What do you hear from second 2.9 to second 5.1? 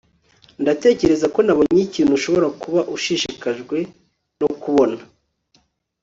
ushishikajwe no kubona